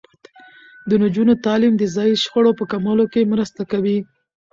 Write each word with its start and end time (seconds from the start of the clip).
د 0.89 0.91
نجونو 1.03 1.33
تعلیم 1.45 1.73
د 1.77 1.83
ځايي 1.95 2.15
شخړو 2.23 2.51
په 2.59 2.63
کمولو 2.71 3.05
کې 3.13 3.29
مرسته 3.33 3.61
کوي. 3.71 3.97